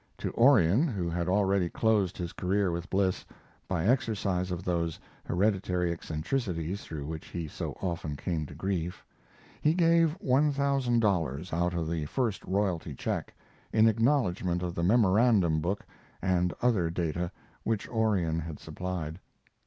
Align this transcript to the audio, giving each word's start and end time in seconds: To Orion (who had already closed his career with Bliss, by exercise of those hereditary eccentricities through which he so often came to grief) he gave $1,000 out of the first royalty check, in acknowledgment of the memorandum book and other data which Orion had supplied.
To 0.17 0.33
Orion 0.33 0.87
(who 0.87 1.11
had 1.11 1.29
already 1.29 1.69
closed 1.69 2.17
his 2.17 2.33
career 2.33 2.71
with 2.71 2.89
Bliss, 2.89 3.23
by 3.67 3.85
exercise 3.85 4.49
of 4.49 4.63
those 4.63 4.99
hereditary 5.25 5.91
eccentricities 5.91 6.81
through 6.83 7.05
which 7.05 7.27
he 7.27 7.47
so 7.47 7.73
often 7.83 8.15
came 8.15 8.47
to 8.47 8.55
grief) 8.55 9.05
he 9.61 9.75
gave 9.75 10.17
$1,000 10.19 11.53
out 11.53 11.73
of 11.75 11.87
the 11.87 12.07
first 12.07 12.43
royalty 12.45 12.95
check, 12.95 13.35
in 13.71 13.87
acknowledgment 13.87 14.63
of 14.63 14.73
the 14.73 14.81
memorandum 14.81 15.59
book 15.61 15.85
and 16.19 16.51
other 16.63 16.89
data 16.89 17.31
which 17.63 17.87
Orion 17.87 18.39
had 18.39 18.59
supplied. 18.59 19.19